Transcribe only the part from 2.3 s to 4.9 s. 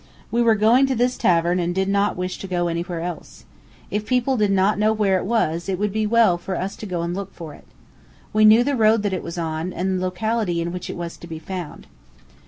to go anywhere else. If people did not